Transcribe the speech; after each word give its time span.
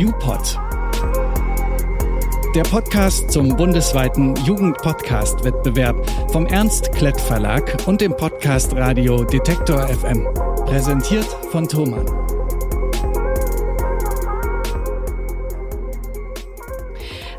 YouPod. 0.00 0.58
Der 2.54 2.62
Podcast 2.62 3.30
zum 3.30 3.54
bundesweiten 3.54 4.34
Jugendpodcast-Wettbewerb 4.46 6.10
vom 6.32 6.46
Ernst 6.46 6.90
Klett 6.92 7.20
Verlag 7.20 7.76
und 7.86 8.00
dem 8.00 8.16
Podcast 8.16 8.74
Radio 8.74 9.24
Detektor 9.24 9.86
FM. 9.88 10.26
Präsentiert 10.64 11.26
von 11.52 11.68
Thomann. 11.68 12.06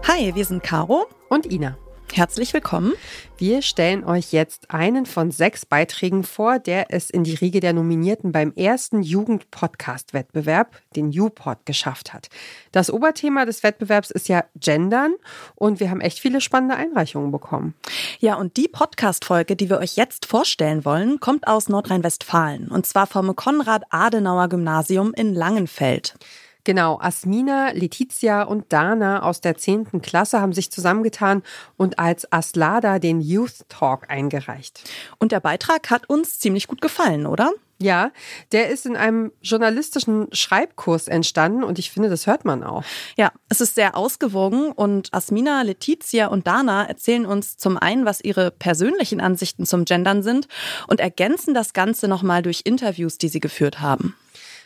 Hi, 0.08 0.36
wir 0.36 0.46
sind 0.46 0.62
Caro 0.62 1.08
und 1.30 1.52
Ina. 1.52 1.80
Herzlich 2.14 2.54
willkommen. 2.54 2.92
Wir 3.38 3.62
stellen 3.62 4.04
euch 4.04 4.34
jetzt 4.34 4.70
einen 4.70 5.06
von 5.06 5.32
sechs 5.32 5.66
Beiträgen 5.66 6.24
vor, 6.24 6.60
der 6.60 6.88
es 6.90 7.10
in 7.10 7.24
die 7.24 7.36
Riege 7.36 7.62
der 7.62 7.72
Nominierten 7.72 8.34
beim 8.34 8.52
ersten 8.54 9.02
Jugend-Podcast-Wettbewerb, 9.02 10.76
den 10.94 11.12
YouPod, 11.12 11.66
geschafft 11.66 12.12
hat. 12.12 12.28
Das 12.74 12.92
Oberthema 12.92 13.46
des 13.46 13.64
Wettbewerbs 13.64 14.12
ist 14.12 14.28
ja 14.28 14.44
Gendern 14.56 15.14
und 15.56 15.80
wir 15.80 15.90
haben 15.90 16.02
echt 16.02 16.20
viele 16.20 16.42
spannende 16.42 16.76
Einreichungen 16.76 17.32
bekommen. 17.32 17.76
Ja, 18.20 18.36
und 18.36 18.58
die 18.58 18.68
Podcast-Folge, 18.68 19.56
die 19.56 19.70
wir 19.70 19.80
euch 19.80 19.96
jetzt 19.96 20.26
vorstellen 20.26 20.84
wollen, 20.84 21.22
kommt 21.22 21.48
aus 21.48 21.70
Nordrhein-Westfalen 21.70 22.68
und 22.68 22.86
zwar 22.86 23.08
vom 23.08 23.34
Konrad-Adenauer-Gymnasium 23.34 25.14
in 25.14 25.34
Langenfeld. 25.34 26.16
Genau, 26.64 27.00
Asmina, 27.00 27.72
Letizia 27.72 28.44
und 28.44 28.72
Dana 28.72 29.24
aus 29.24 29.42
der 29.42 29.58
10. 29.58 30.02
Klasse 30.02 30.40
haben 30.40 30.54
sich 30.54 30.72
zusammengetan 30.72 31.42
und 31.76 31.98
als 31.98 32.32
Aslada 32.32 33.00
den 33.00 33.20
Youth 33.20 33.68
Talk 33.68 34.10
eingereicht. 34.10 34.90
Und 35.18 35.32
der 35.32 35.40
Beitrag 35.40 35.90
hat 35.90 36.08
uns 36.08 36.40
ziemlich 36.40 36.68
gut 36.68 36.82
gefallen, 36.82 37.26
oder? 37.26 37.52
Ja, 37.80 38.12
der 38.52 38.70
ist 38.70 38.86
in 38.86 38.96
einem 38.96 39.32
journalistischen 39.42 40.28
Schreibkurs 40.34 41.08
entstanden 41.08 41.64
und 41.64 41.80
ich 41.80 41.90
finde, 41.90 42.10
das 42.10 42.28
hört 42.28 42.46
man 42.46 42.64
auch. 42.64 42.84
Ja, 43.18 43.32
es 43.50 43.60
ist 43.60 43.74
sehr 43.74 43.98
ausgewogen 43.98 44.72
und 44.72 45.12
Asmina, 45.12 45.64
Letizia 45.64 46.28
und 46.28 46.46
Dana 46.46 46.86
erzählen 46.86 47.26
uns 47.26 47.58
zum 47.58 47.80
einen, 47.80 48.06
was 48.06 48.22
ihre 48.22 48.52
persönlichen 48.52 49.20
Ansichten 49.20 49.66
zum 49.66 49.86
Gendern 49.86 50.22
sind 50.22 50.48
und 50.88 51.00
ergänzen 51.00 51.56
das 51.56 51.74
Ganze 51.74 52.08
nochmal 52.08 52.44
durch 52.44 52.62
Interviews, 52.66 53.18
die 53.18 53.30
sie 53.30 53.40
geführt 53.40 53.82
haben. 53.82 54.16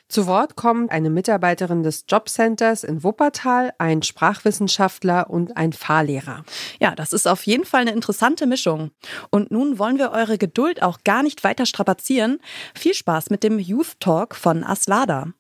Zu 0.08 0.28
Wort 0.28 0.56
kommt 0.56 0.92
eine 0.92 1.10
Mitarbeiterin 1.10 1.82
des 1.82 2.06
Jobcenters 2.08 2.84
in 2.84 3.04
Wuppertal, 3.04 3.74
ein 3.80 4.04
Sprachwissenschaftler 4.04 5.32
und 5.32 5.58
ein 5.58 5.74
Fahrlehrer. 5.74 6.44
Ja, 6.80 6.94
das 6.94 7.12
ist 7.12 7.28
auf 7.28 7.44
jeden 7.48 7.66
Fall 7.66 7.82
eine 7.82 7.92
interessante 7.92 8.46
Mischung. 8.46 8.92
Und 9.32 9.50
nun 9.50 9.80
wollen 9.80 9.98
wir 9.98 10.12
eure 10.12 10.38
Geduld 10.38 10.84
auch 10.84 11.00
gar 11.04 11.24
nicht 11.24 11.44
weiter 11.44 11.66
strapazieren. 11.66 12.38
Viel 12.76 12.94
Spaß 12.94 13.32
mit 13.32 13.44
dem 13.44 13.58
Youth 13.58 14.00
Talk 14.00 14.36
von 14.36 14.64
Aslada. 14.64 15.34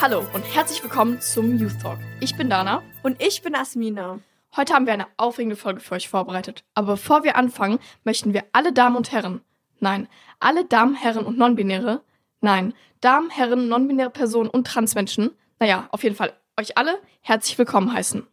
Hallo 0.00 0.24
und 0.32 0.42
herzlich 0.54 0.82
willkommen 0.82 1.20
zum 1.20 1.58
Youth 1.58 1.78
Talk. 1.82 1.98
Ich 2.20 2.34
bin 2.34 2.48
Dana. 2.48 2.82
Und 3.02 3.22
ich 3.22 3.42
bin 3.42 3.54
Asmina. 3.54 4.20
Heute 4.56 4.74
haben 4.74 4.86
wir 4.86 4.92
eine 4.92 5.06
aufregende 5.16 5.56
Folge 5.56 5.80
für 5.80 5.94
euch 5.94 6.08
vorbereitet. 6.08 6.64
Aber 6.74 6.92
bevor 6.92 7.22
wir 7.22 7.36
anfangen, 7.36 7.78
möchten 8.04 8.34
wir 8.34 8.44
alle 8.52 8.72
Damen 8.72 8.96
und 8.96 9.12
Herren, 9.12 9.42
nein, 9.78 10.08
alle 10.40 10.64
Damen, 10.64 10.94
Herren 10.94 11.24
und 11.24 11.38
Nonbinäre, 11.38 12.02
nein, 12.40 12.74
Damen, 13.00 13.30
Herren, 13.30 13.68
nonbinäre 13.68 14.10
Personen 14.10 14.50
und 14.50 14.66
Transmenschen, 14.66 15.30
naja, 15.60 15.88
auf 15.92 16.02
jeden 16.02 16.16
Fall 16.16 16.32
euch 16.58 16.76
alle 16.76 16.98
herzlich 17.20 17.56
willkommen 17.58 17.92
heißen. 17.92 18.26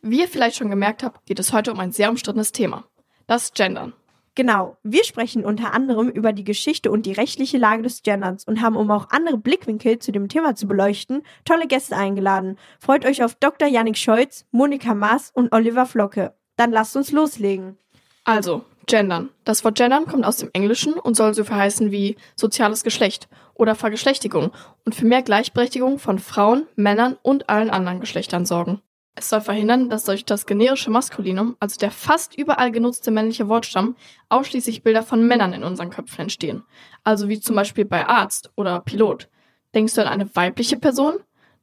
Wie 0.00 0.20
ihr 0.20 0.28
vielleicht 0.28 0.56
schon 0.56 0.70
gemerkt 0.70 1.02
habt, 1.02 1.26
geht 1.26 1.38
es 1.38 1.52
heute 1.52 1.72
um 1.72 1.80
ein 1.80 1.92
sehr 1.92 2.08
umstrittenes 2.08 2.52
Thema. 2.52 2.84
Das 3.26 3.52
Gendern. 3.52 3.92
Genau, 4.38 4.76
wir 4.84 5.02
sprechen 5.02 5.44
unter 5.44 5.74
anderem 5.74 6.08
über 6.08 6.32
die 6.32 6.44
Geschichte 6.44 6.92
und 6.92 7.06
die 7.06 7.12
rechtliche 7.12 7.58
Lage 7.58 7.82
des 7.82 8.04
Genderns 8.04 8.44
und 8.44 8.60
haben, 8.60 8.76
um 8.76 8.88
auch 8.92 9.10
andere 9.10 9.36
Blickwinkel 9.36 9.98
zu 9.98 10.12
dem 10.12 10.28
Thema 10.28 10.54
zu 10.54 10.68
beleuchten, 10.68 11.24
tolle 11.44 11.66
Gäste 11.66 11.96
eingeladen. 11.96 12.56
Freut 12.78 13.04
euch 13.04 13.24
auf 13.24 13.34
Dr. 13.34 13.66
Yannick 13.66 13.98
Scholz, 13.98 14.46
Monika 14.52 14.94
Maas 14.94 15.32
und 15.34 15.52
Oliver 15.52 15.86
Flocke. 15.86 16.34
Dann 16.54 16.70
lasst 16.70 16.94
uns 16.94 17.10
loslegen. 17.10 17.78
Also, 18.22 18.64
Gendern. 18.86 19.30
Das 19.42 19.64
Wort 19.64 19.74
Gendern 19.74 20.06
kommt 20.06 20.24
aus 20.24 20.36
dem 20.36 20.50
Englischen 20.52 20.92
und 20.92 21.16
soll 21.16 21.34
so 21.34 21.42
verheißen 21.42 21.90
wie 21.90 22.14
soziales 22.36 22.84
Geschlecht 22.84 23.28
oder 23.54 23.74
Vergeschlechtigung 23.74 24.52
und 24.84 24.94
für 24.94 25.04
mehr 25.04 25.22
Gleichberechtigung 25.22 25.98
von 25.98 26.20
Frauen, 26.20 26.68
Männern 26.76 27.16
und 27.22 27.50
allen 27.50 27.70
anderen 27.70 27.98
Geschlechtern 27.98 28.46
sorgen. 28.46 28.82
Es 29.18 29.30
soll 29.30 29.40
verhindern, 29.40 29.90
dass 29.90 30.04
durch 30.04 30.24
das 30.24 30.46
generische 30.46 30.90
Maskulinum, 30.90 31.56
also 31.58 31.76
der 31.76 31.90
fast 31.90 32.38
überall 32.38 32.70
genutzte 32.70 33.10
männliche 33.10 33.48
Wortstamm, 33.48 33.96
ausschließlich 34.28 34.84
Bilder 34.84 35.02
von 35.02 35.26
Männern 35.26 35.52
in 35.52 35.64
unseren 35.64 35.90
Köpfen 35.90 36.20
entstehen. 36.22 36.62
Also 37.02 37.28
wie 37.28 37.40
zum 37.40 37.56
Beispiel 37.56 37.84
bei 37.84 38.06
Arzt 38.06 38.52
oder 38.54 38.78
Pilot. 38.78 39.28
Denkst 39.74 39.94
du 39.94 40.02
an 40.02 40.06
eine 40.06 40.36
weibliche 40.36 40.76
Person? 40.76 41.14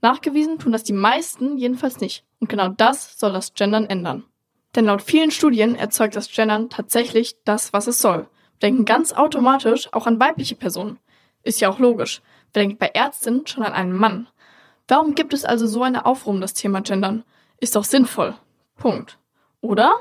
Nachgewiesen 0.02 0.60
tun 0.60 0.74
das 0.74 0.84
die 0.84 0.92
meisten 0.92 1.58
jedenfalls 1.58 2.02
nicht. 2.02 2.26
Und 2.42 2.50
genau 2.50 2.68
das 2.68 3.18
soll 3.18 3.32
das 3.32 3.54
Gendern 3.54 3.86
ändern. 3.86 4.26
Denn 4.76 4.84
laut 4.84 5.02
vielen 5.02 5.32
Studien 5.32 5.76
erzeugt 5.76 6.18
das 6.18 6.30
Gendern 6.30 6.70
tatsächlich 6.70 7.38
das, 7.46 7.72
was 7.72 7.88
es 7.88 8.00
soll. 8.00 8.28
Wir 8.60 8.70
denken 8.70 8.84
ganz 8.84 9.14
automatisch 9.14 9.88
auch 9.94 10.08
an 10.08 10.20
weibliche 10.20 10.56
Personen. 10.56 11.00
Ist 11.42 11.62
ja 11.62 11.70
auch 11.70 11.80
logisch. 11.80 12.22
Wer 12.52 12.64
denkt 12.64 12.80
bei 12.80 12.88
Ärztinnen 12.88 13.48
schon 13.48 13.64
an 13.64 13.72
einen 13.72 13.94
Mann? 13.94 14.28
Warum 14.90 15.16
gibt 15.16 15.34
es 15.34 15.46
also 15.46 15.68
so 15.68 15.84
eine 15.84 16.06
Aufruhr 16.06 16.34
um 16.34 16.42
das 16.42 16.54
Thema 16.54 16.82
Gendern? 16.82 17.24
Ist 17.60 17.76
doch 17.76 17.84
sinnvoll. 17.84 18.36
Punkt. 18.76 19.18
Oder? 19.62 19.96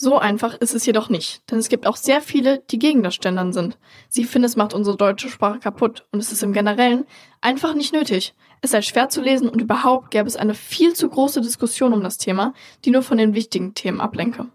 So 0.00 0.16
einfach 0.16 0.54
ist 0.54 0.76
es 0.76 0.86
jedoch 0.86 1.08
nicht, 1.08 1.50
denn 1.50 1.58
es 1.58 1.68
gibt 1.68 1.84
auch 1.84 1.96
sehr 1.96 2.20
viele, 2.20 2.60
die 2.70 2.78
gegen 2.78 3.02
das 3.02 3.18
Gendern 3.18 3.52
sind. 3.52 3.78
Sie 4.08 4.22
finden, 4.22 4.46
es 4.46 4.54
macht 4.54 4.72
unsere 4.72 4.96
deutsche 4.96 5.28
Sprache 5.28 5.58
kaputt 5.58 6.06
und 6.12 6.20
es 6.20 6.30
ist 6.30 6.44
im 6.44 6.52
Generellen 6.52 7.04
einfach 7.40 7.74
nicht 7.74 7.92
nötig. 7.92 8.32
Es 8.60 8.70
sei 8.70 8.82
schwer 8.82 9.08
zu 9.08 9.20
lesen 9.20 9.48
und 9.48 9.60
überhaupt 9.60 10.12
gäbe 10.12 10.28
es 10.28 10.36
eine 10.36 10.54
viel 10.54 10.94
zu 10.94 11.08
große 11.08 11.40
Diskussion 11.40 11.92
um 11.92 12.04
das 12.04 12.16
Thema, 12.16 12.54
die 12.84 12.90
nur 12.90 13.02
von 13.02 13.18
den 13.18 13.34
wichtigen 13.34 13.74
Themen 13.74 14.00
ablenke. 14.00 14.46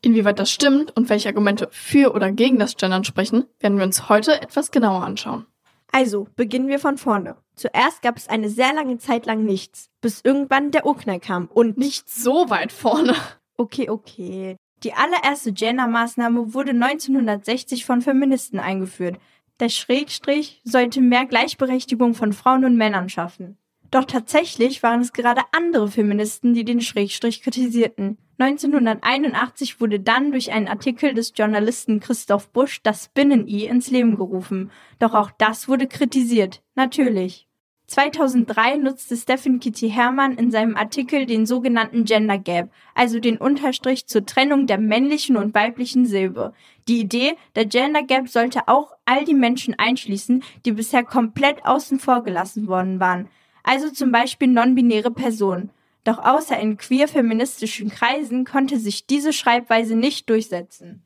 Inwieweit 0.00 0.40
das 0.40 0.50
stimmt 0.50 0.96
und 0.96 1.08
welche 1.08 1.28
Argumente 1.28 1.68
für 1.70 2.12
oder 2.12 2.32
gegen 2.32 2.58
das 2.58 2.76
Gendern 2.76 3.04
sprechen, 3.04 3.44
werden 3.60 3.78
wir 3.78 3.84
uns 3.84 4.08
heute 4.08 4.42
etwas 4.42 4.72
genauer 4.72 5.04
anschauen. 5.04 5.46
Also, 5.90 6.28
beginnen 6.36 6.68
wir 6.68 6.78
von 6.78 6.98
vorne. 6.98 7.36
Zuerst 7.54 8.02
gab 8.02 8.16
es 8.16 8.28
eine 8.28 8.48
sehr 8.50 8.72
lange 8.72 8.98
Zeit 8.98 9.26
lang 9.26 9.44
nichts, 9.44 9.88
bis 10.00 10.20
irgendwann 10.22 10.70
der 10.70 10.86
Urknall 10.86 11.18
kam 11.18 11.46
und 11.46 11.78
nicht 11.78 12.08
so 12.10 12.50
weit 12.50 12.72
vorne. 12.72 13.14
Okay, 13.56 13.90
okay. 13.90 14.56
Die 14.84 14.92
allererste 14.92 15.52
Gender-Maßnahme 15.52 16.54
wurde 16.54 16.70
1960 16.70 17.84
von 17.84 18.00
Feministen 18.00 18.60
eingeführt. 18.60 19.18
Der 19.58 19.68
Schrägstrich 19.68 20.60
sollte 20.62 21.00
mehr 21.00 21.26
Gleichberechtigung 21.26 22.14
von 22.14 22.32
Frauen 22.32 22.64
und 22.64 22.76
Männern 22.76 23.08
schaffen. 23.08 23.58
Doch 23.90 24.04
tatsächlich 24.04 24.82
waren 24.82 25.00
es 25.00 25.12
gerade 25.12 25.42
andere 25.50 25.88
Feministen, 25.88 26.54
die 26.54 26.64
den 26.64 26.80
Schrägstrich 26.80 27.42
kritisierten. 27.42 28.18
1981 28.38 29.80
wurde 29.80 30.00
dann 30.00 30.30
durch 30.30 30.52
einen 30.52 30.68
Artikel 30.68 31.12
des 31.12 31.32
Journalisten 31.36 32.00
Christoph 32.00 32.50
Busch 32.50 32.82
das 32.82 33.08
Binnen-I 33.08 33.66
ins 33.66 33.90
Leben 33.90 34.16
gerufen. 34.16 34.70
Doch 34.98 35.14
auch 35.14 35.30
das 35.36 35.68
wurde 35.68 35.86
kritisiert. 35.86 36.62
Natürlich. 36.74 37.46
2003 37.88 38.76
nutzte 38.76 39.16
Stephen 39.16 39.60
Kitty 39.60 39.90
Hermann 39.90 40.36
in 40.36 40.50
seinem 40.50 40.76
Artikel 40.76 41.24
den 41.26 41.46
sogenannten 41.46 42.04
Gender 42.04 42.38
Gap, 42.38 42.70
also 42.94 43.18
den 43.18 43.38
Unterstrich 43.38 44.06
zur 44.06 44.26
Trennung 44.26 44.66
der 44.66 44.78
männlichen 44.78 45.36
und 45.36 45.54
weiblichen 45.54 46.04
Silbe. 46.04 46.52
Die 46.86 47.00
Idee, 47.00 47.34
der 47.56 47.64
Gender 47.64 48.02
Gap 48.02 48.28
sollte 48.28 48.68
auch 48.68 48.92
all 49.06 49.24
die 49.24 49.34
Menschen 49.34 49.74
einschließen, 49.78 50.44
die 50.66 50.72
bisher 50.72 51.02
komplett 51.02 51.64
außen 51.64 51.98
vor 51.98 52.22
gelassen 52.22 52.66
worden 52.68 53.00
waren 53.00 53.28
also 53.68 53.90
zum 53.90 54.10
Beispiel 54.10 54.48
non-binäre 54.48 55.10
Personen. 55.10 55.70
Doch 56.04 56.18
außer 56.18 56.58
in 56.58 56.76
queer-feministischen 56.76 57.90
Kreisen 57.90 58.44
konnte 58.44 58.78
sich 58.78 59.06
diese 59.06 59.32
Schreibweise 59.32 59.96
nicht 59.96 60.30
durchsetzen. 60.30 61.02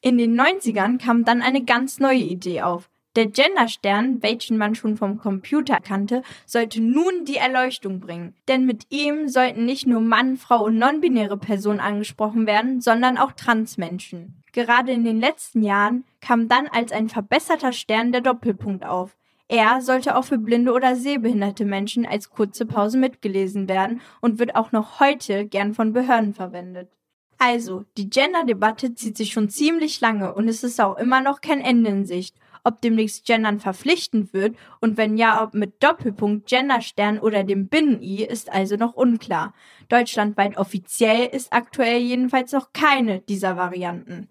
In 0.00 0.16
den 0.16 0.40
90ern 0.40 1.02
kam 1.02 1.24
dann 1.24 1.42
eine 1.42 1.64
ganz 1.64 2.00
neue 2.00 2.18
Idee 2.18 2.62
auf. 2.62 2.88
Der 3.16 3.26
Genderstern, 3.26 4.22
welchen 4.22 4.56
man 4.56 4.76
schon 4.76 4.96
vom 4.96 5.18
Computer 5.18 5.80
kannte, 5.80 6.22
sollte 6.46 6.80
nun 6.80 7.24
die 7.24 7.36
Erleuchtung 7.36 7.98
bringen. 7.98 8.34
Denn 8.46 8.66
mit 8.66 8.86
ihm 8.90 9.28
sollten 9.28 9.64
nicht 9.64 9.86
nur 9.86 10.00
Mann, 10.00 10.36
Frau 10.36 10.64
und 10.64 10.78
non-binäre 10.78 11.36
Personen 11.36 11.80
angesprochen 11.80 12.46
werden, 12.46 12.80
sondern 12.80 13.18
auch 13.18 13.32
Transmenschen. 13.32 14.42
Gerade 14.52 14.92
in 14.92 15.04
den 15.04 15.20
letzten 15.20 15.62
Jahren 15.62 16.04
kam 16.20 16.48
dann 16.48 16.68
als 16.68 16.92
ein 16.92 17.08
verbesserter 17.08 17.72
Stern 17.72 18.12
der 18.12 18.20
Doppelpunkt 18.20 18.84
auf. 18.86 19.16
Er 19.52 19.80
sollte 19.80 20.14
auch 20.14 20.22
für 20.22 20.38
blinde 20.38 20.72
oder 20.72 20.94
sehbehinderte 20.94 21.64
Menschen 21.64 22.06
als 22.06 22.30
kurze 22.30 22.66
Pause 22.66 22.98
mitgelesen 22.98 23.68
werden 23.68 24.00
und 24.20 24.38
wird 24.38 24.54
auch 24.54 24.70
noch 24.70 25.00
heute 25.00 25.44
gern 25.44 25.74
von 25.74 25.92
Behörden 25.92 26.34
verwendet. 26.34 26.88
Also, 27.36 27.84
die 27.96 28.08
Gender-Debatte 28.08 28.94
zieht 28.94 29.16
sich 29.16 29.32
schon 29.32 29.48
ziemlich 29.48 30.00
lange 30.00 30.34
und 30.34 30.46
es 30.46 30.62
ist 30.62 30.80
auch 30.80 30.96
immer 30.98 31.20
noch 31.20 31.40
kein 31.40 31.60
Ende 31.62 31.90
in 31.90 32.06
Sicht. 32.06 32.36
Ob 32.62 32.80
demnächst 32.80 33.26
Gendern 33.26 33.58
verpflichtend 33.58 34.32
wird 34.32 34.54
und 34.80 34.96
wenn 34.96 35.16
ja, 35.16 35.42
ob 35.42 35.52
mit 35.52 35.82
Doppelpunkt, 35.82 36.48
Genderstern 36.48 37.18
oder 37.18 37.42
dem 37.42 37.66
Binnen-I 37.66 38.22
ist 38.24 38.52
also 38.52 38.76
noch 38.76 38.94
unklar. 38.94 39.52
Deutschlandweit 39.88 40.58
offiziell 40.58 41.26
ist 41.26 41.52
aktuell 41.52 41.98
jedenfalls 41.98 42.52
noch 42.52 42.72
keine 42.72 43.18
dieser 43.22 43.56
Varianten. 43.56 44.28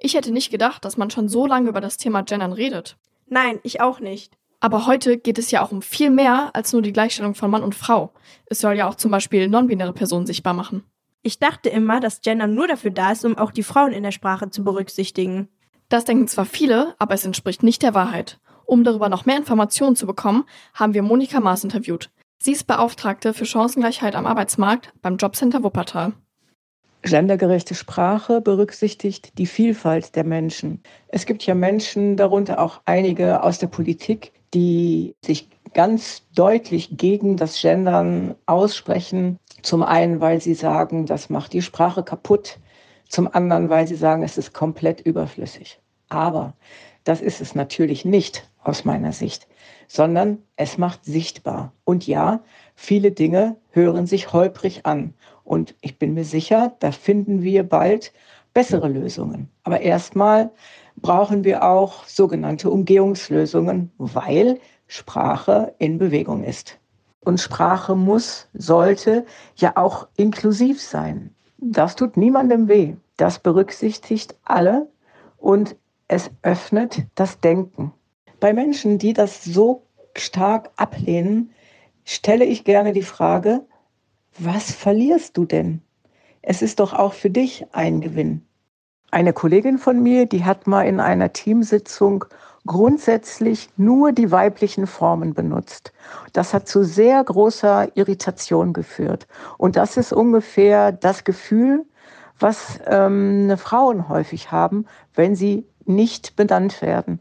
Ich 0.00 0.14
hätte 0.14 0.32
nicht 0.32 0.50
gedacht, 0.50 0.84
dass 0.84 0.96
man 0.96 1.10
schon 1.10 1.28
so 1.28 1.46
lange 1.46 1.68
über 1.68 1.80
das 1.80 1.98
Thema 1.98 2.22
Gendern 2.22 2.52
redet. 2.52 2.96
Nein, 3.28 3.60
ich 3.62 3.80
auch 3.80 4.00
nicht. 4.00 4.36
Aber 4.60 4.86
heute 4.86 5.18
geht 5.18 5.38
es 5.38 5.50
ja 5.50 5.62
auch 5.62 5.72
um 5.72 5.82
viel 5.82 6.10
mehr 6.10 6.50
als 6.54 6.72
nur 6.72 6.82
die 6.82 6.92
Gleichstellung 6.92 7.34
von 7.34 7.50
Mann 7.50 7.62
und 7.62 7.74
Frau. 7.74 8.12
Es 8.46 8.60
soll 8.60 8.74
ja 8.74 8.88
auch 8.88 8.94
zum 8.94 9.10
Beispiel 9.10 9.48
non-binäre 9.48 9.92
Personen 9.92 10.26
sichtbar 10.26 10.54
machen. 10.54 10.84
Ich 11.22 11.38
dachte 11.38 11.68
immer, 11.68 12.00
dass 12.00 12.20
Gender 12.20 12.46
nur 12.46 12.68
dafür 12.68 12.90
da 12.90 13.12
ist, 13.12 13.24
um 13.24 13.36
auch 13.36 13.50
die 13.50 13.64
Frauen 13.64 13.92
in 13.92 14.02
der 14.02 14.12
Sprache 14.12 14.50
zu 14.50 14.64
berücksichtigen. 14.64 15.48
Das 15.88 16.04
denken 16.04 16.28
zwar 16.28 16.46
viele, 16.46 16.94
aber 16.98 17.14
es 17.14 17.24
entspricht 17.24 17.62
nicht 17.62 17.82
der 17.82 17.94
Wahrheit. 17.94 18.38
Um 18.64 18.82
darüber 18.82 19.08
noch 19.08 19.26
mehr 19.26 19.36
Informationen 19.36 19.96
zu 19.96 20.06
bekommen, 20.06 20.44
haben 20.74 20.94
wir 20.94 21.02
Monika 21.02 21.40
Maas 21.40 21.64
interviewt. 21.64 22.10
Sie 22.38 22.52
ist 22.52 22.66
Beauftragte 22.66 23.34
für 23.34 23.46
Chancengleichheit 23.46 24.14
am 24.14 24.26
Arbeitsmarkt 24.26 24.92
beim 25.02 25.16
Jobcenter 25.16 25.62
Wuppertal. 25.62 26.12
Gendergerechte 27.02 27.74
Sprache 27.74 28.40
berücksichtigt 28.40 29.38
die 29.38 29.46
Vielfalt 29.46 30.16
der 30.16 30.24
Menschen. 30.24 30.82
Es 31.08 31.24
gibt 31.24 31.46
ja 31.46 31.54
Menschen, 31.54 32.16
darunter 32.16 32.60
auch 32.60 32.80
einige 32.84 33.42
aus 33.44 33.58
der 33.58 33.68
Politik, 33.68 34.32
die 34.54 35.14
sich 35.24 35.48
ganz 35.74 36.22
deutlich 36.34 36.96
gegen 36.96 37.36
das 37.36 37.60
Gendern 37.60 38.34
aussprechen. 38.46 39.38
Zum 39.62 39.82
einen, 39.82 40.20
weil 40.20 40.40
sie 40.40 40.54
sagen, 40.54 41.06
das 41.06 41.28
macht 41.28 41.52
die 41.52 41.62
Sprache 41.62 42.02
kaputt. 42.02 42.58
Zum 43.08 43.32
anderen, 43.32 43.68
weil 43.68 43.86
sie 43.86 43.96
sagen, 43.96 44.22
es 44.22 44.38
ist 44.38 44.52
komplett 44.52 45.00
überflüssig. 45.00 45.80
Aber 46.08 46.54
das 47.04 47.20
ist 47.20 47.40
es 47.40 47.54
natürlich 47.54 48.04
nicht 48.04 48.48
aus 48.62 48.84
meiner 48.84 49.12
Sicht, 49.12 49.46
sondern 49.86 50.38
es 50.56 50.76
macht 50.78 51.04
sichtbar. 51.04 51.72
Und 51.84 52.06
ja, 52.06 52.40
viele 52.74 53.12
Dinge 53.12 53.56
hören 53.70 54.06
sich 54.06 54.32
holprig 54.32 54.86
an. 54.86 55.14
Und 55.44 55.76
ich 55.80 55.98
bin 55.98 56.14
mir 56.14 56.24
sicher, 56.24 56.74
da 56.80 56.90
finden 56.90 57.42
wir 57.42 57.62
bald 57.62 58.12
bessere 58.54 58.88
Lösungen. 58.88 59.50
Aber 59.62 59.80
erstmal 59.80 60.50
brauchen 60.96 61.44
wir 61.44 61.64
auch 61.64 62.04
sogenannte 62.04 62.70
Umgehungslösungen, 62.70 63.92
weil 63.98 64.58
Sprache 64.86 65.74
in 65.78 65.98
Bewegung 65.98 66.44
ist. 66.44 66.78
Und 67.20 67.40
Sprache 67.40 67.96
muss, 67.96 68.48
sollte 68.54 69.26
ja 69.56 69.72
auch 69.76 70.08
inklusiv 70.16 70.80
sein. 70.80 71.34
Das 71.58 71.96
tut 71.96 72.16
niemandem 72.16 72.68
weh. 72.68 72.94
Das 73.16 73.38
berücksichtigt 73.38 74.36
alle 74.44 74.88
und 75.38 75.76
es 76.08 76.30
öffnet 76.42 77.06
das 77.14 77.40
Denken. 77.40 77.92
Bei 78.38 78.52
Menschen, 78.52 78.98
die 78.98 79.12
das 79.12 79.42
so 79.42 79.82
stark 80.16 80.70
ablehnen, 80.76 81.50
stelle 82.04 82.44
ich 82.44 82.64
gerne 82.64 82.92
die 82.92 83.02
Frage, 83.02 83.66
was 84.38 84.70
verlierst 84.70 85.36
du 85.36 85.44
denn? 85.44 85.82
Es 86.42 86.62
ist 86.62 86.78
doch 86.78 86.92
auch 86.92 87.14
für 87.14 87.30
dich 87.30 87.66
ein 87.72 88.00
Gewinn. 88.00 88.45
Eine 89.16 89.32
Kollegin 89.32 89.78
von 89.78 90.02
mir, 90.02 90.26
die 90.26 90.44
hat 90.44 90.66
mal 90.66 90.82
in 90.82 91.00
einer 91.00 91.32
Teamsitzung 91.32 92.26
grundsätzlich 92.66 93.70
nur 93.78 94.12
die 94.12 94.30
weiblichen 94.30 94.86
Formen 94.86 95.32
benutzt. 95.32 95.94
Das 96.34 96.52
hat 96.52 96.68
zu 96.68 96.84
sehr 96.84 97.24
großer 97.24 97.96
Irritation 97.96 98.74
geführt. 98.74 99.26
Und 99.56 99.76
das 99.76 99.96
ist 99.96 100.12
ungefähr 100.12 100.92
das 100.92 101.24
Gefühl, 101.24 101.86
was 102.38 102.78
ähm, 102.84 103.56
Frauen 103.56 104.10
häufig 104.10 104.52
haben, 104.52 104.84
wenn 105.14 105.34
sie 105.34 105.66
nicht 105.86 106.36
benannt 106.36 106.82
werden. 106.82 107.18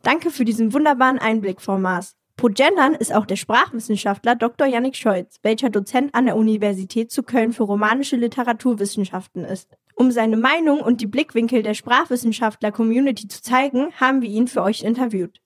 Danke 0.00 0.30
für 0.30 0.46
diesen 0.46 0.72
wunderbaren 0.72 1.18
Einblick, 1.18 1.60
Frau 1.60 1.76
Maas. 1.76 2.14
Pro 2.38 2.46
Gendern 2.46 2.94
ist 2.94 3.12
auch 3.12 3.26
der 3.26 3.36
Sprachwissenschaftler 3.36 4.34
Dr. 4.34 4.66
Yannick 4.66 4.96
Scholz, 4.96 5.40
welcher 5.42 5.68
Dozent 5.68 6.14
an 6.14 6.24
der 6.24 6.36
Universität 6.36 7.10
zu 7.10 7.22
Köln 7.22 7.52
für 7.52 7.64
romanische 7.64 8.16
Literaturwissenschaften 8.16 9.44
ist. 9.44 9.76
Um 9.98 10.12
seine 10.12 10.36
Meinung 10.36 10.80
und 10.80 11.00
die 11.00 11.08
Blickwinkel 11.08 11.64
der 11.64 11.74
Sprachwissenschaftler-Community 11.74 13.26
zu 13.26 13.42
zeigen, 13.42 13.88
haben 13.96 14.22
wir 14.22 14.28
ihn 14.28 14.46
für 14.46 14.62
euch 14.62 14.84
interviewt. 14.84 15.40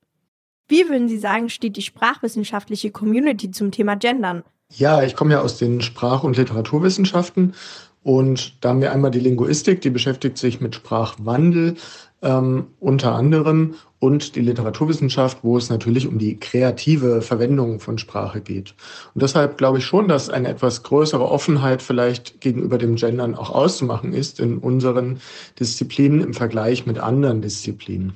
Wie 0.68 0.90
würden 0.90 1.08
Sie 1.08 1.16
sagen, 1.16 1.48
steht 1.48 1.78
die 1.78 1.82
sprachwissenschaftliche 1.82 2.90
Community 2.90 3.50
zum 3.50 3.70
Thema 3.70 3.94
Gendern? 3.94 4.42
Ja, 4.68 5.02
ich 5.02 5.16
komme 5.16 5.32
ja 5.32 5.40
aus 5.40 5.56
den 5.56 5.80
Sprach- 5.80 6.22
und 6.22 6.36
Literaturwissenschaften 6.36 7.54
und 8.02 8.62
da 8.62 8.68
haben 8.68 8.82
wir 8.82 8.92
einmal 8.92 9.10
die 9.10 9.20
Linguistik, 9.20 9.80
die 9.80 9.90
beschäftigt 9.90 10.36
sich 10.36 10.60
mit 10.60 10.74
Sprachwandel 10.74 11.76
ähm, 12.22 12.68
unter 12.80 13.14
anderem 13.14 13.74
und 13.98 14.34
die 14.34 14.40
Literaturwissenschaft, 14.40 15.38
wo 15.42 15.56
es 15.56 15.70
natürlich 15.70 16.08
um 16.08 16.18
die 16.18 16.38
kreative 16.38 17.22
Verwendung 17.22 17.78
von 17.78 17.98
Sprache 17.98 18.40
geht. 18.40 18.74
Und 19.14 19.22
deshalb 19.22 19.58
glaube 19.58 19.78
ich 19.78 19.84
schon, 19.84 20.08
dass 20.08 20.28
eine 20.28 20.48
etwas 20.48 20.82
größere 20.82 21.28
Offenheit 21.28 21.82
vielleicht 21.82 22.40
gegenüber 22.40 22.78
dem 22.78 22.96
Gendern 22.96 23.34
auch 23.34 23.50
auszumachen 23.50 24.12
ist 24.12 24.40
in 24.40 24.58
unseren 24.58 25.20
Disziplinen 25.60 26.20
im 26.20 26.34
Vergleich 26.34 26.86
mit 26.86 26.98
anderen 26.98 27.42
Disziplinen. 27.42 28.14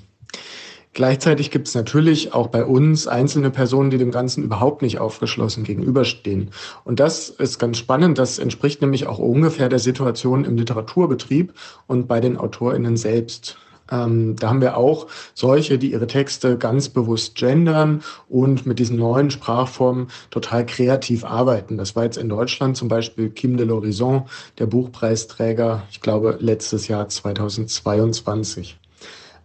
Gleichzeitig 0.96 1.50
gibt 1.50 1.68
es 1.68 1.74
natürlich 1.74 2.32
auch 2.32 2.46
bei 2.46 2.64
uns 2.64 3.06
einzelne 3.06 3.50
Personen, 3.50 3.90
die 3.90 3.98
dem 3.98 4.10
Ganzen 4.10 4.42
überhaupt 4.42 4.80
nicht 4.80 4.98
aufgeschlossen 4.98 5.62
gegenüberstehen. 5.62 6.52
Und 6.84 7.00
das 7.00 7.28
ist 7.28 7.58
ganz 7.58 7.76
spannend. 7.76 8.16
Das 8.16 8.38
entspricht 8.38 8.80
nämlich 8.80 9.06
auch 9.06 9.18
ungefähr 9.18 9.68
der 9.68 9.78
Situation 9.78 10.46
im 10.46 10.56
Literaturbetrieb 10.56 11.52
und 11.86 12.08
bei 12.08 12.20
den 12.20 12.38
AutorInnen 12.38 12.96
selbst. 12.96 13.58
Ähm, 13.90 14.36
da 14.36 14.48
haben 14.48 14.60
wir 14.60 14.76
auch 14.76 15.06
solche, 15.34 15.78
die 15.78 15.92
ihre 15.92 16.06
Texte 16.06 16.58
ganz 16.58 16.88
bewusst 16.88 17.34
gendern 17.34 18.02
und 18.28 18.66
mit 18.66 18.78
diesen 18.78 18.96
neuen 18.96 19.30
Sprachformen 19.30 20.08
total 20.30 20.66
kreativ 20.66 21.24
arbeiten. 21.24 21.76
Das 21.76 21.96
war 21.96 22.04
jetzt 22.04 22.18
in 22.18 22.28
Deutschland 22.28 22.76
zum 22.76 22.88
Beispiel 22.88 23.30
Kim 23.30 23.56
de 23.56 23.66
l'Horizon, 23.66 24.24
der 24.58 24.66
Buchpreisträger, 24.66 25.82
ich 25.90 26.00
glaube, 26.00 26.36
letztes 26.40 26.88
Jahr 26.88 27.08
2022. 27.08 28.78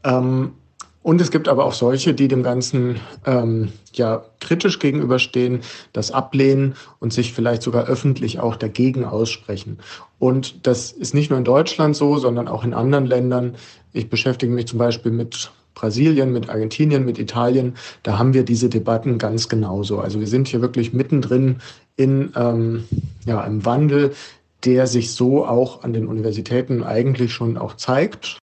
Ähm, 0.04 0.54
und 1.03 1.19
es 1.19 1.31
gibt 1.31 1.48
aber 1.48 1.65
auch 1.65 1.74
solche, 1.74 2.13
die 2.13 2.27
dem 2.27 2.44
Ganzen 2.44 3.00
ähm, 3.25 3.69
ja 3.94 4.24
kritisch 4.39 4.77
gegenüberstehen, 4.77 5.62
das 5.94 6.12
ablehnen 6.12 6.75
und 7.00 7.12
sich 7.12 7.33
vielleicht 7.33 7.63
sogar 7.63 7.86
öffentlich 7.86 8.39
auch 8.39 8.56
dagegen 8.56 9.06
aussprechen. 9.06 9.80
Und 10.19 10.68
das 10.68 10.92
ist 10.92 11.15
nicht 11.15 11.30
nur 11.30 11.39
in 11.39 11.45
Deutschland 11.45 11.95
so, 11.95 12.18
sondern 12.18 12.48
auch 12.48 12.63
in 12.63 12.75
anderen 12.75 13.07
Ländern. 13.07 13.56
Ich 13.94 14.09
beschäftige 14.09 14.53
mich 14.53 14.68
zum 14.68 14.77
Beispiel 14.77 15.12
mit 15.12 15.51
Brasilien, 15.74 16.31
mit 16.31 16.50
Argentinien, 16.50 17.03
mit 17.03 17.18
Italien. 17.18 17.75
Da 18.03 18.19
haben 18.19 18.36
wir 18.36 18.44
diese 18.44 18.69
Debatten 18.69 19.18
ganz 19.18 19.50
genauso. 19.50 20.00
Also 20.00 20.19
wir 20.19 20.27
sind 20.27 20.48
hier 20.48 20.62
wirklich 20.62 20.94
mittendrin 20.94 21.62
in 21.95 22.31
ähm, 22.36 22.83
ja, 23.25 23.42
einem 23.42 23.65
Wandel, 23.65 24.13
der 24.65 24.86
sich 24.86 25.12
so 25.12 25.45
auch 25.48 25.83
an 25.83 25.94
den 25.94 26.06
Universitäten 26.06 26.83
eigentlich 26.83 27.34
schon 27.34 27.58
auch 27.58 27.75
zeigt. 27.75 28.40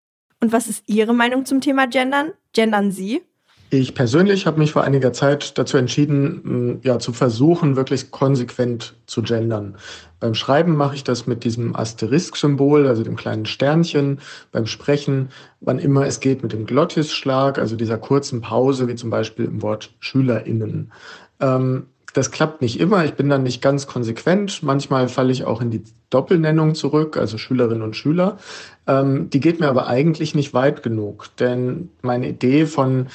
Und 0.42 0.52
was 0.52 0.66
ist 0.66 0.82
Ihre 0.88 1.14
Meinung 1.14 1.44
zum 1.44 1.60
Thema 1.60 1.86
Gendern? 1.86 2.32
Gendern 2.52 2.90
Sie? 2.90 3.22
Ich 3.70 3.94
persönlich 3.94 4.44
habe 4.44 4.58
mich 4.58 4.72
vor 4.72 4.82
einiger 4.82 5.12
Zeit 5.12 5.56
dazu 5.56 5.76
entschieden, 5.76 6.80
ja, 6.82 6.98
zu 6.98 7.12
versuchen, 7.12 7.76
wirklich 7.76 8.10
konsequent 8.10 8.96
zu 9.06 9.22
gendern. 9.22 9.76
Beim 10.18 10.34
Schreiben 10.34 10.74
mache 10.74 10.96
ich 10.96 11.04
das 11.04 11.28
mit 11.28 11.44
diesem 11.44 11.76
Asterisk-Symbol, 11.76 12.88
also 12.88 13.04
dem 13.04 13.14
kleinen 13.14 13.46
Sternchen. 13.46 14.18
Beim 14.50 14.66
Sprechen, 14.66 15.28
wann 15.60 15.78
immer 15.78 16.06
es 16.06 16.18
geht, 16.18 16.42
mit 16.42 16.52
dem 16.52 16.66
Glottisschlag, 16.66 17.58
also 17.58 17.76
dieser 17.76 17.96
kurzen 17.96 18.40
Pause, 18.40 18.88
wie 18.88 18.96
zum 18.96 19.10
Beispiel 19.10 19.44
im 19.44 19.62
Wort 19.62 19.94
SchülerInnen. 20.00 20.92
Ähm, 21.38 21.86
das 22.12 22.30
klappt 22.30 22.60
nicht 22.60 22.78
immer. 22.78 23.04
Ich 23.04 23.14
bin 23.14 23.28
dann 23.28 23.42
nicht 23.42 23.62
ganz 23.62 23.86
konsequent. 23.86 24.62
Manchmal 24.62 25.08
falle 25.08 25.32
ich 25.32 25.44
auch 25.44 25.60
in 25.60 25.70
die 25.70 25.82
Doppelnennung 26.10 26.74
zurück, 26.74 27.16
also 27.16 27.38
Schülerinnen 27.38 27.82
und 27.82 27.96
Schüler. 27.96 28.38
Ähm, 28.86 29.30
die 29.30 29.40
geht 29.40 29.60
mir 29.60 29.68
aber 29.68 29.86
eigentlich 29.86 30.34
nicht 30.34 30.52
weit 30.52 30.82
genug, 30.82 31.28
denn 31.38 31.88
meine 32.02 32.28
Idee 32.28 32.66
von 32.66 33.06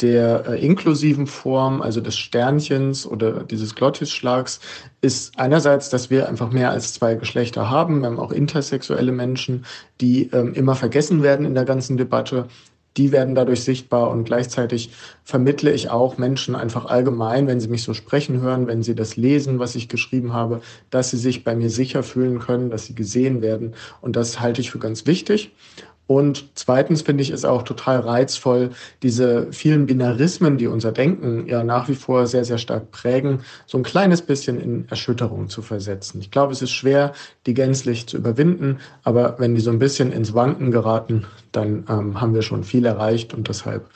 der 0.00 0.46
äh, 0.48 0.64
inklusiven 0.64 1.26
Form, 1.26 1.80
also 1.80 2.00
des 2.00 2.16
Sternchens 2.16 3.06
oder 3.06 3.44
dieses 3.44 3.74
Glottisschlags, 3.74 4.60
ist 5.00 5.38
einerseits, 5.38 5.88
dass 5.90 6.10
wir 6.10 6.28
einfach 6.28 6.50
mehr 6.50 6.70
als 6.70 6.94
zwei 6.94 7.14
Geschlechter 7.14 7.70
haben. 7.70 8.00
Wir 8.00 8.08
haben 8.08 8.18
auch 8.18 8.32
intersexuelle 8.32 9.12
Menschen, 9.12 9.64
die 10.00 10.30
ähm, 10.32 10.52
immer 10.54 10.74
vergessen 10.74 11.22
werden 11.22 11.46
in 11.46 11.54
der 11.54 11.64
ganzen 11.64 11.96
Debatte 11.96 12.48
die 12.96 13.12
werden 13.12 13.34
dadurch 13.34 13.64
sichtbar 13.64 14.10
und 14.10 14.24
gleichzeitig 14.24 14.90
vermittle 15.24 15.72
ich 15.72 15.90
auch 15.90 16.18
Menschen 16.18 16.54
einfach 16.54 16.86
allgemein, 16.86 17.46
wenn 17.46 17.60
sie 17.60 17.68
mich 17.68 17.82
so 17.82 17.94
sprechen 17.94 18.40
hören, 18.40 18.66
wenn 18.66 18.82
sie 18.82 18.94
das 18.94 19.16
lesen, 19.16 19.58
was 19.58 19.74
ich 19.74 19.88
geschrieben 19.88 20.32
habe, 20.32 20.60
dass 20.90 21.10
sie 21.10 21.16
sich 21.16 21.44
bei 21.44 21.56
mir 21.56 21.70
sicher 21.70 22.02
fühlen 22.02 22.38
können, 22.38 22.70
dass 22.70 22.86
sie 22.86 22.94
gesehen 22.94 23.42
werden. 23.42 23.74
Und 24.00 24.16
das 24.16 24.40
halte 24.40 24.60
ich 24.60 24.70
für 24.70 24.78
ganz 24.78 25.06
wichtig. 25.06 25.52
Und 26.06 26.50
zweitens 26.54 27.02
finde 27.02 27.22
ich 27.22 27.30
es 27.30 27.44
auch 27.44 27.62
total 27.62 28.00
reizvoll, 28.00 28.70
diese 29.02 29.50
vielen 29.52 29.86
Binarismen, 29.86 30.58
die 30.58 30.66
unser 30.66 30.92
Denken 30.92 31.46
ja 31.46 31.64
nach 31.64 31.88
wie 31.88 31.94
vor 31.94 32.26
sehr, 32.26 32.44
sehr 32.44 32.58
stark 32.58 32.90
prägen, 32.90 33.40
so 33.66 33.78
ein 33.78 33.84
kleines 33.84 34.20
bisschen 34.20 34.60
in 34.60 34.86
Erschütterung 34.90 35.48
zu 35.48 35.62
versetzen. 35.62 36.20
Ich 36.20 36.30
glaube, 36.30 36.52
es 36.52 36.60
ist 36.60 36.72
schwer, 36.72 37.14
die 37.46 37.54
gänzlich 37.54 38.06
zu 38.06 38.18
überwinden, 38.18 38.78
aber 39.02 39.36
wenn 39.38 39.54
die 39.54 39.62
so 39.62 39.70
ein 39.70 39.78
bisschen 39.78 40.12
ins 40.12 40.34
Wanken 40.34 40.70
geraten, 40.70 41.24
dann 41.52 41.84
ähm, 41.88 42.20
haben 42.20 42.34
wir 42.34 42.42
schon 42.42 42.64
viel 42.64 42.84
erreicht 42.84 43.32
und 43.32 43.48
deshalb 43.48 43.88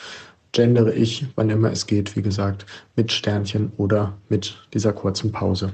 gendere 0.53 0.95
ich, 0.95 1.27
wann 1.37 1.51
immer 1.51 1.71
es 1.71 1.87
geht, 1.87 2.17
wie 2.17 2.23
gesagt, 2.23 2.65
mit 2.97 3.13
Sternchen 3.13 3.73
oder 3.77 4.15
mit 4.31 4.67
dieser 4.73 4.95
kurzen 4.95 5.31
Pause. 5.31 5.73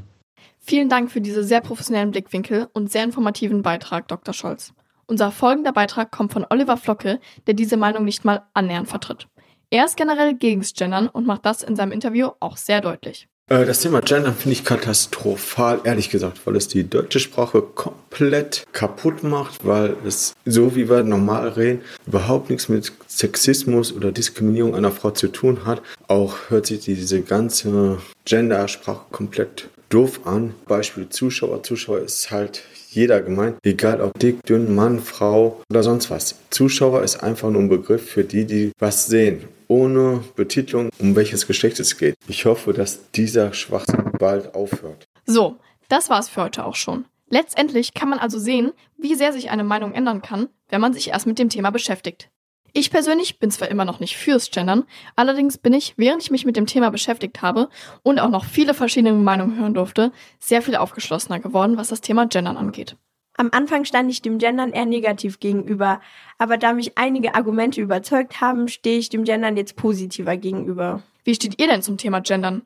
Vielen 0.58 0.88
Dank 0.88 1.12
für 1.12 1.20
diese 1.20 1.44
sehr 1.44 1.60
professionellen 1.60 2.10
Blickwinkel 2.10 2.68
und 2.72 2.90
sehr 2.90 3.04
informativen 3.04 3.62
Beitrag, 3.62 4.08
Dr. 4.08 4.34
Scholz. 4.34 4.72
Unser 5.06 5.30
folgender 5.30 5.72
Beitrag 5.72 6.10
kommt 6.10 6.32
von 6.32 6.46
Oliver 6.48 6.76
Flocke, 6.76 7.20
der 7.46 7.54
diese 7.54 7.76
Meinung 7.76 8.04
nicht 8.04 8.24
mal 8.24 8.42
annähernd 8.54 8.88
vertritt. 8.88 9.28
Er 9.70 9.84
ist 9.84 9.96
generell 9.96 10.34
gegens 10.34 10.72
Gendern 10.74 11.08
und 11.08 11.26
macht 11.26 11.44
das 11.44 11.62
in 11.62 11.76
seinem 11.76 11.92
Interview 11.92 12.30
auch 12.40 12.56
sehr 12.56 12.80
deutlich. 12.80 13.28
Äh, 13.50 13.66
das 13.66 13.80
Thema 13.80 14.00
Gender 14.00 14.32
finde 14.32 14.52
ich 14.52 14.64
katastrophal, 14.64 15.80
ehrlich 15.84 16.08
gesagt, 16.08 16.40
weil 16.46 16.56
es 16.56 16.68
die 16.68 16.88
deutsche 16.88 17.20
Sprache 17.20 17.60
komplett 17.60 18.64
kaputt 18.72 19.22
macht, 19.22 19.66
weil 19.66 19.96
es, 20.06 20.34
so 20.46 20.74
wie 20.74 20.88
wir 20.88 21.02
normal 21.02 21.48
reden, 21.48 21.82
überhaupt 22.06 22.48
nichts 22.48 22.70
mit 22.70 22.90
Sexismus 23.06 23.92
oder 23.92 24.12
Diskriminierung 24.12 24.74
einer 24.74 24.92
Frau 24.92 25.10
zu 25.10 25.28
tun 25.28 25.66
hat. 25.66 25.82
Auch 26.08 26.36
hört 26.48 26.66
sich 26.66 26.80
diese 26.80 27.20
ganze 27.20 27.98
Gender-Sprache 28.24 29.06
komplett 29.10 29.68
doof 29.90 30.20
an. 30.24 30.54
Beispiel 30.66 31.10
Zuschauer. 31.10 31.62
Zuschauer 31.62 31.98
ist 31.98 32.30
halt 32.30 32.62
jeder 32.94 33.20
gemeint, 33.20 33.58
egal 33.64 34.00
ob 34.00 34.18
dick, 34.18 34.42
dünn, 34.44 34.74
Mann, 34.74 35.00
Frau 35.00 35.62
oder 35.70 35.82
sonst 35.82 36.10
was. 36.10 36.36
Zuschauer 36.50 37.02
ist 37.02 37.22
einfach 37.22 37.50
nur 37.50 37.62
ein 37.62 37.68
Begriff 37.68 38.08
für 38.08 38.24
die, 38.24 38.44
die 38.44 38.72
was 38.78 39.06
sehen 39.06 39.44
ohne 39.68 40.22
Betitelung, 40.36 40.90
um 40.98 41.16
welches 41.16 41.46
Geschlecht 41.46 41.80
es 41.80 41.96
geht. 41.96 42.16
Ich 42.28 42.44
hoffe, 42.44 42.72
dass 42.72 43.10
dieser 43.12 43.52
Schwachsinn 43.52 44.12
bald 44.18 44.54
aufhört. 44.54 45.06
So, 45.26 45.56
das 45.88 46.10
war's 46.10 46.28
für 46.28 46.42
heute 46.42 46.64
auch 46.64 46.76
schon. 46.76 47.06
Letztendlich 47.28 47.94
kann 47.94 48.08
man 48.08 48.18
also 48.18 48.38
sehen, 48.38 48.72
wie 48.98 49.14
sehr 49.14 49.32
sich 49.32 49.50
eine 49.50 49.64
Meinung 49.64 49.92
ändern 49.92 50.22
kann, 50.22 50.48
wenn 50.68 50.80
man 50.80 50.92
sich 50.92 51.08
erst 51.08 51.26
mit 51.26 51.38
dem 51.38 51.48
Thema 51.48 51.70
beschäftigt. 51.70 52.28
Ich 52.76 52.90
persönlich 52.90 53.38
bin 53.38 53.52
zwar 53.52 53.68
immer 53.68 53.84
noch 53.84 54.00
nicht 54.00 54.16
fürs 54.16 54.50
Gendern, 54.50 54.82
allerdings 55.14 55.58
bin 55.58 55.72
ich, 55.72 55.94
während 55.96 56.24
ich 56.24 56.32
mich 56.32 56.44
mit 56.44 56.56
dem 56.56 56.66
Thema 56.66 56.90
beschäftigt 56.90 57.40
habe 57.40 57.68
und 58.02 58.18
auch 58.18 58.28
noch 58.28 58.44
viele 58.44 58.74
verschiedene 58.74 59.12
Meinungen 59.12 59.60
hören 59.60 59.74
durfte, 59.74 60.10
sehr 60.40 60.60
viel 60.60 60.74
aufgeschlossener 60.74 61.38
geworden, 61.38 61.76
was 61.76 61.88
das 61.88 62.00
Thema 62.00 62.26
Gendern 62.26 62.56
angeht. 62.56 62.96
Am 63.36 63.50
Anfang 63.52 63.84
stand 63.84 64.10
ich 64.10 64.22
dem 64.22 64.38
Gendern 64.38 64.72
eher 64.72 64.86
negativ 64.86 65.38
gegenüber, 65.38 66.00
aber 66.36 66.56
da 66.56 66.72
mich 66.72 66.98
einige 66.98 67.36
Argumente 67.36 67.80
überzeugt 67.80 68.40
haben, 68.40 68.66
stehe 68.66 68.98
ich 68.98 69.08
dem 69.08 69.22
Gendern 69.22 69.56
jetzt 69.56 69.76
positiver 69.76 70.36
gegenüber. 70.36 71.00
Wie 71.22 71.36
steht 71.36 71.60
ihr 71.60 71.68
denn 71.68 71.82
zum 71.82 71.96
Thema 71.96 72.22
Gendern? 72.22 72.62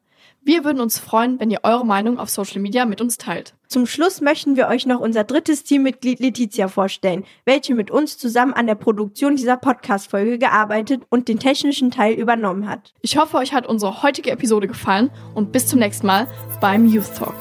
Wir 0.49 0.65
würden 0.65 0.81
uns 0.81 0.99
freuen, 0.99 1.39
wenn 1.41 1.51
ihr 1.51 1.61
eure 1.63 1.85
Meinung 1.85 2.19
auf 2.19 2.31
Social 2.31 2.63
Media 2.63 2.87
mit 2.87 3.03
uns 3.03 3.19
teilt. 3.19 3.53
Zum 3.67 3.85
Schluss 3.85 4.23
möchten 4.23 4.57
wir 4.57 4.69
euch 4.69 4.87
noch 4.87 4.99
unser 4.99 5.23
drittes 5.23 5.63
Teammitglied 5.63 6.21
Letizia 6.21 6.69
vorstellen, 6.69 7.27
welche 7.45 7.75
mit 7.75 7.91
uns 7.91 8.17
zusammen 8.17 8.55
an 8.55 8.67
der 8.67 8.75
Produktion 8.75 9.37
dieser 9.37 9.59
Podcast-Folge 9.59 10.39
gearbeitet 10.39 11.03
und 11.11 11.29
den 11.29 11.39
technischen 11.39 11.91
Teil 11.91 12.15
übernommen 12.15 12.67
hat. 12.67 12.95
Ich 13.03 13.19
hoffe, 13.19 13.37
euch 13.37 13.53
hat 13.53 13.67
unsere 13.67 14.03
heutige 14.03 14.31
Episode 14.31 14.69
gefallen 14.69 15.11
und 15.35 15.53
bis 15.53 15.67
zum 15.67 15.81
nächsten 15.81 16.07
Mal 16.07 16.27
beim 16.63 16.87
Youth 16.87 17.15
Talk. 17.15 17.35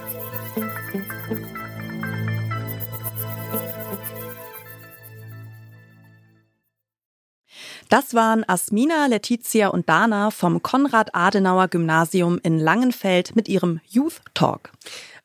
Das 7.89 8.13
waren 8.13 8.44
Asmina, 8.48 9.06
Letizia 9.06 9.70
und 9.70 9.88
Dana 9.88 10.29
vom 10.29 10.62
Konrad-Adenauer-Gymnasium 10.62 12.38
in 12.44 12.60
Langenfeld 12.60 13.36
mit 13.36 13.48
ihrem 13.48 13.79
Youth 13.88 14.22
Talk. 14.34 14.72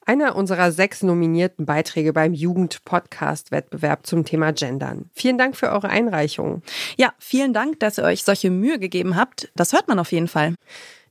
Einer 0.06 0.36
unserer 0.36 0.70
sechs 0.70 1.02
nominierten 1.02 1.66
Beiträge 1.66 2.12
beim 2.12 2.34
Jugend-Podcast-Wettbewerb 2.34 4.06
zum 4.06 4.24
Thema 4.24 4.52
Gendern. 4.52 5.10
Vielen 5.12 5.38
Dank 5.38 5.56
für 5.56 5.70
eure 5.70 5.88
Einreichung. 5.88 6.62
Ja, 6.96 7.12
vielen 7.18 7.52
Dank, 7.52 7.80
dass 7.80 7.98
ihr 7.98 8.04
euch 8.04 8.22
solche 8.22 8.50
Mühe 8.50 8.78
gegeben 8.78 9.16
habt. 9.16 9.50
Das 9.56 9.72
hört 9.72 9.88
man 9.88 9.98
auf 9.98 10.12
jeden 10.12 10.28
Fall. 10.28 10.54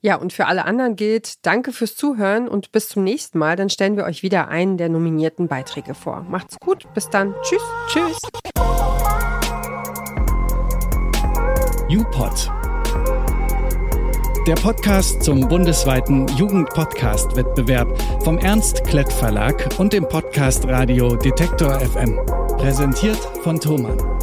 Ja, 0.01 0.15
und 0.15 0.33
für 0.33 0.47
alle 0.47 0.65
anderen 0.65 0.95
gilt, 0.95 1.45
danke 1.45 1.73
fürs 1.73 1.95
Zuhören 1.95 2.47
und 2.47 2.71
bis 2.71 2.89
zum 2.89 3.03
nächsten 3.03 3.37
Mal. 3.37 3.55
Dann 3.55 3.69
stellen 3.69 3.97
wir 3.97 4.05
euch 4.05 4.23
wieder 4.23 4.47
einen 4.47 4.77
der 4.77 4.89
nominierten 4.89 5.47
Beiträge 5.47 5.93
vor. 5.93 6.25
Macht's 6.27 6.57
gut, 6.59 6.91
bis 6.93 7.09
dann. 7.09 7.35
Tschüss. 7.43 7.61
Tschüss. 7.87 8.17
YouPod. 11.91 12.49
Der 14.47 14.55
Podcast 14.55 15.23
zum 15.23 15.45
bundesweiten 15.49 16.25
Jugendpodcast-Wettbewerb 16.37 18.01
vom 18.23 18.37
Ernst 18.37 18.85
Klett 18.85 19.11
Verlag 19.11 19.77
und 19.77 19.91
dem 19.91 20.07
Podcast 20.07 20.65
Radio 20.69 21.17
Detektor 21.17 21.81
FM. 21.81 22.17
Präsentiert 22.57 23.19
von 23.43 23.59
Thomann. 23.59 24.20